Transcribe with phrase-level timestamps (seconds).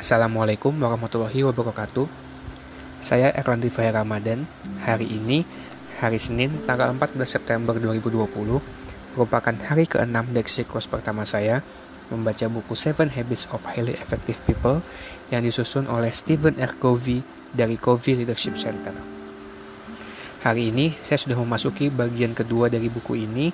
[0.00, 2.08] Assalamualaikum warahmatullahi wabarakatuh.
[3.04, 4.48] Saya Erlandi Fahir Ramadan.
[4.80, 5.44] Hari ini,
[6.00, 8.16] hari Senin, tanggal 14 September 2020,
[9.12, 11.60] merupakan hari ke-6 dari siklus pertama saya
[12.08, 14.80] membaca buku Seven Habits of Highly Effective People
[15.28, 16.80] yang disusun oleh Stephen R.
[16.80, 17.20] Covey
[17.52, 18.96] dari Covey Leadership Center.
[20.40, 23.52] Hari ini, saya sudah memasuki bagian kedua dari buku ini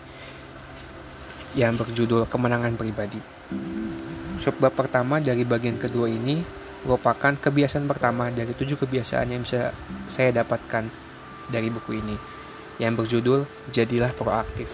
[1.59, 3.19] yang berjudul Kemenangan Pribadi.
[4.37, 6.45] Subbab pertama dari bagian kedua ini
[6.85, 9.73] merupakan kebiasaan pertama dari tujuh kebiasaan yang bisa
[10.07, 10.87] saya dapatkan
[11.49, 12.17] dari buku ini
[12.77, 14.69] yang berjudul Jadilah Proaktif.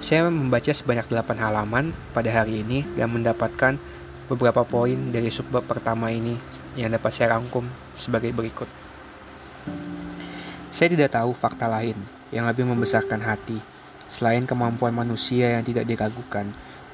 [0.00, 3.76] Saya membaca sebanyak 8 halaman pada hari ini dan mendapatkan
[4.28, 6.36] beberapa poin dari subbab pertama ini
[6.76, 7.64] yang dapat saya rangkum
[7.96, 8.68] sebagai berikut.
[10.70, 11.98] Saya tidak tahu fakta lain
[12.30, 13.58] yang lebih membesarkan hati
[14.06, 16.46] selain kemampuan manusia yang tidak diragukan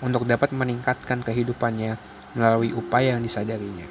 [0.05, 1.97] untuk dapat meningkatkan kehidupannya
[2.37, 3.89] melalui upaya yang disadarinya.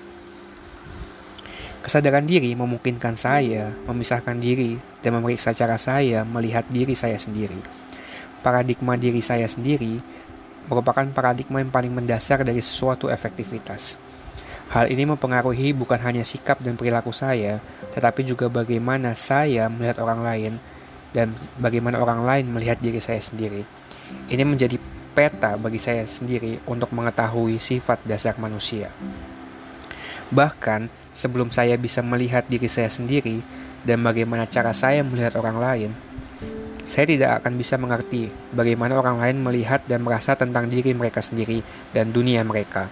[1.86, 7.61] Kesadaran diri memungkinkan saya memisahkan diri dan memeriksa cara saya melihat diri saya sendiri.
[8.42, 10.02] Paradigma diri saya sendiri
[10.66, 14.02] merupakan paradigma yang paling mendasar dari sesuatu efektivitas.
[14.73, 17.61] Hal ini mempengaruhi bukan hanya sikap dan perilaku saya,
[17.94, 20.53] tetapi juga bagaimana saya melihat orang lain
[21.14, 23.61] dan bagaimana orang lain melihat diri saya sendiri.
[24.26, 24.81] Ini menjadi
[25.16, 28.91] peta bagi saya sendiri untuk mengetahui sifat dasar manusia.
[30.27, 33.39] Bahkan sebelum saya bisa melihat diri saya sendiri
[33.88, 35.91] dan bagaimana cara saya melihat orang lain,
[36.83, 41.63] saya tidak akan bisa mengerti bagaimana orang lain melihat dan merasa tentang diri mereka sendiri
[41.95, 42.91] dan dunia mereka.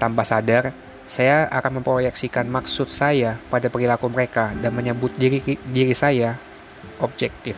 [0.00, 0.74] Tanpa sadar,
[1.06, 5.38] saya akan memproyeksikan maksud saya pada perilaku mereka dan menyebut diri
[5.70, 6.34] diri saya
[6.98, 7.54] objektif.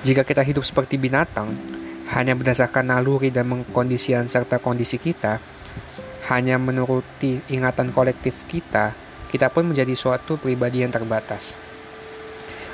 [0.00, 1.52] Jika kita hidup seperti binatang,
[2.16, 5.36] hanya berdasarkan naluri dan kondisian serta kondisi kita,
[6.32, 8.96] hanya menuruti ingatan kolektif kita,
[9.28, 11.52] kita pun menjadi suatu pribadi yang terbatas.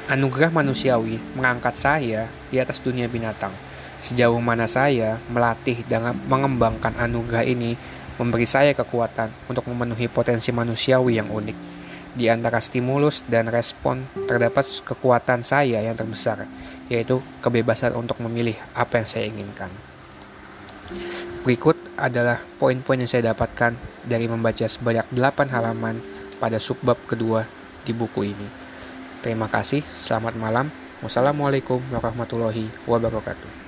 [0.07, 3.51] Anugerah manusiawi mengangkat saya di atas dunia binatang.
[3.99, 7.75] Sejauh mana saya melatih dan mengembangkan anugerah ini
[8.23, 11.76] memberi saya kekuatan untuk memenuhi potensi manusiawi yang unik.
[12.17, 16.49] Di antara stimulus dan respon terdapat kekuatan saya yang terbesar,
[16.89, 19.69] yaitu kebebasan untuk memilih apa yang saya inginkan.
[21.45, 26.01] Berikut adalah poin-poin yang saya dapatkan dari membaca sebanyak 8 halaman
[26.41, 27.45] pada subbab kedua
[27.85, 28.49] di buku ini.
[29.21, 30.67] Terima kasih, selamat malam.
[31.05, 33.66] Wassalamualaikum warahmatullahi wabarakatuh.